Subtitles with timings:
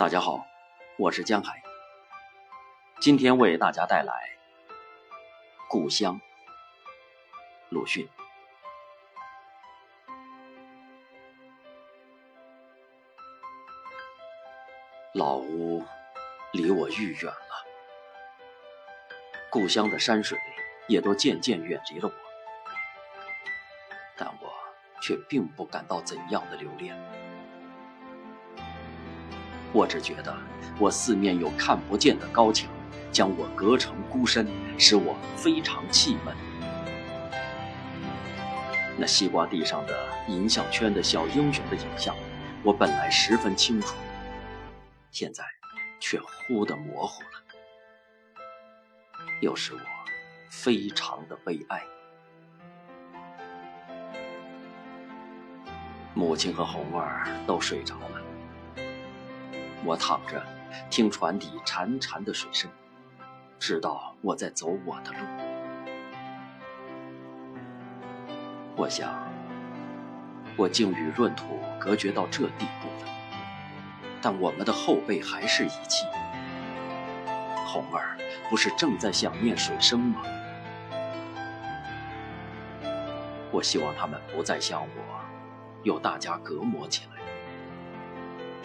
[0.00, 0.46] 大家好，
[0.96, 1.62] 我是江海。
[3.02, 4.14] 今天为大家带来
[5.68, 6.14] 《故乡》。
[7.68, 8.08] 鲁迅。
[15.12, 15.84] 老屋
[16.54, 17.66] 离我愈远了，
[19.50, 20.38] 故乡的山水
[20.88, 22.14] 也都渐渐远离了我，
[24.16, 24.50] 但我
[25.02, 26.98] 却并不感到怎样的留恋。
[29.72, 30.36] 我只觉得，
[30.78, 32.68] 我四面有看不见的高墙，
[33.12, 34.46] 将我隔成孤身，
[34.76, 36.34] 使我非常气闷。
[38.98, 42.14] 那西瓜地上的银项圈的小英雄的影像，
[42.62, 43.94] 我本来十分清楚，
[45.10, 45.44] 现在
[46.00, 47.28] 却忽的模糊了。
[49.40, 49.80] 又使我
[50.50, 51.82] 非常的悲哀。
[56.12, 58.19] 母亲和红儿都睡着了。
[59.84, 60.42] 我躺着，
[60.90, 62.70] 听船底潺潺的水声，
[63.58, 65.18] 知道我在走我的路。
[68.76, 69.10] 我想，
[70.56, 73.10] 我竟与闰土隔绝到这地步了。
[74.22, 76.04] 但我们的后辈还是一气。
[77.66, 78.18] 红儿
[78.50, 80.22] 不是正在想念水生吗？
[83.50, 85.20] 我希望他们不再像我，
[85.82, 87.22] 有大家隔膜起来。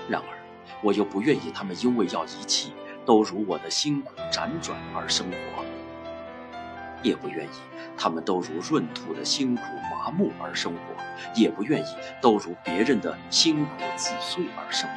[0.09, 0.44] 然而。
[0.81, 2.73] 我又不愿意他们因为要遗弃，
[3.05, 5.63] 都如我的辛苦辗转而生活；
[7.01, 7.59] 也不愿意
[7.97, 10.79] 他们都如闰土的辛苦麻木而生活；
[11.35, 14.95] 也不愿意都如别人的辛苦自碎而生活。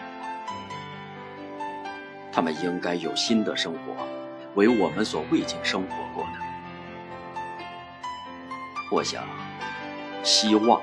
[2.32, 4.06] 他们应该有新的生活，
[4.54, 6.38] 为我们所未经生活过的。
[8.90, 9.26] 我想，
[10.22, 10.80] 希望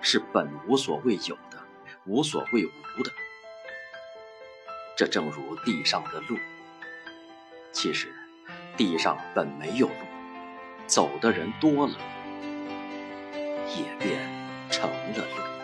[0.00, 1.58] 是本无所谓有的，
[2.04, 3.10] 无所谓无的。
[5.00, 6.36] 这正如地上的路，
[7.72, 8.14] 其实
[8.76, 9.94] 地上本没有路，
[10.86, 11.94] 走的人多了，
[13.32, 14.20] 也便
[14.68, 15.59] 成了路。